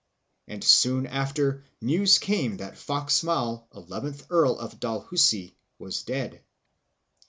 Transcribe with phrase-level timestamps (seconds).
[0.47, 6.43] and soon after news came that Fox Maule, eleventh Earl of Dalhousie, was dead.